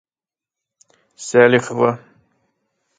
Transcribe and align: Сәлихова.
Сәлихова. 1.27 1.95